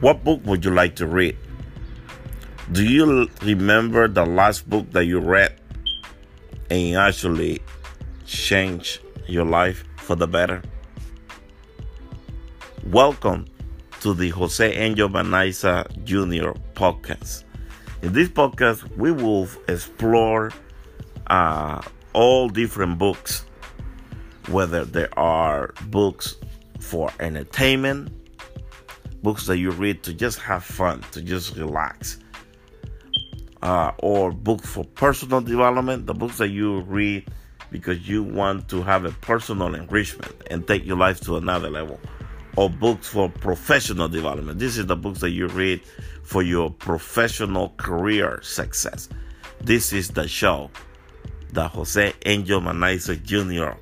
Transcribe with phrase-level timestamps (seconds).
[0.00, 1.36] What book would you like to read?
[2.70, 5.52] Do you remember the last book that you read
[6.70, 7.60] and actually
[8.24, 10.62] changed your life for the better?
[12.86, 13.46] Welcome
[14.02, 16.56] to the Jose Angel Manaiza Jr.
[16.74, 17.42] podcast.
[18.02, 20.52] In this podcast, we will explore
[21.26, 23.44] uh, all different books,
[24.46, 26.36] whether there are books
[26.78, 28.12] for entertainment,
[29.22, 32.18] books that you read to just have fun, to just relax,
[33.62, 37.26] uh, or books for personal development, the books that you read
[37.70, 42.00] because you want to have a personal enrichment and take your life to another level,
[42.56, 44.58] or books for professional development.
[44.58, 45.82] This is the books that you read
[46.22, 49.08] for your professional career success.
[49.60, 50.70] This is the show,
[51.52, 53.78] the Jose Angel Manaiza Jr.